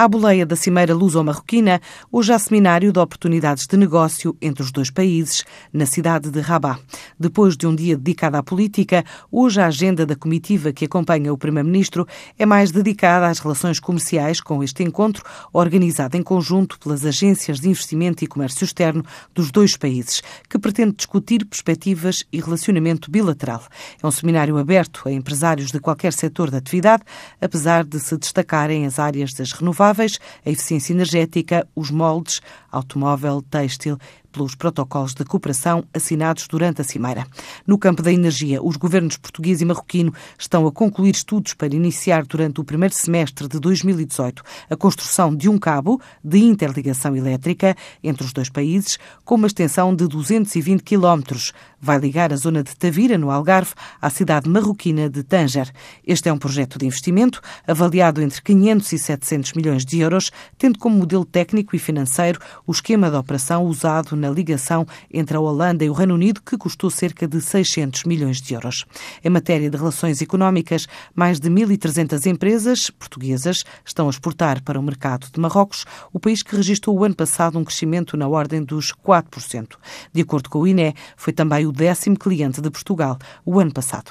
[0.00, 1.80] À boleia da Cimeira Luso-Marroquina,
[2.12, 6.80] hoje há seminário de oportunidades de negócio entre os dois países, na cidade de Rabat.
[7.18, 11.36] Depois de um dia dedicado à política, hoje a agenda da comitiva que acompanha o
[11.36, 12.06] Primeiro-Ministro
[12.38, 17.68] é mais dedicada às relações comerciais com este encontro, organizado em conjunto pelas agências de
[17.68, 19.04] investimento e comércio externo
[19.34, 23.64] dos dois países, que pretende discutir perspectivas e relacionamento bilateral.
[24.00, 27.02] É um seminário aberto a empresários de qualquer setor de atividade,
[27.40, 29.87] apesar de se destacarem as áreas das renováveis
[30.44, 33.98] a eficiência energética, os moldes, automóvel, têxtil,
[34.38, 37.26] pelos protocolos de cooperação assinados durante a Cimeira.
[37.66, 42.24] No campo da energia, os governos português e marroquino estão a concluir estudos para iniciar
[42.24, 48.24] durante o primeiro semestre de 2018 a construção de um cabo de interligação elétrica entre
[48.24, 51.52] os dois países com uma extensão de 220 quilómetros.
[51.80, 55.68] Vai ligar a zona de Tavira, no Algarve, à cidade marroquina de Tanger.
[56.06, 60.78] Este é um projeto de investimento avaliado entre 500 e 700 milhões de euros, tendo
[60.78, 65.84] como modelo técnico e financeiro o esquema de operação usado na ligação entre a Holanda
[65.84, 68.84] e o Reino Unido, que custou cerca de 600 milhões de euros.
[69.24, 74.82] Em matéria de relações económicas, mais de 1.300 empresas portuguesas estão a exportar para o
[74.82, 78.92] mercado de Marrocos, o país que registrou o ano passado um crescimento na ordem dos
[78.92, 79.76] 4%.
[80.12, 84.10] De acordo com o INE, foi também o décimo cliente de Portugal o ano passado.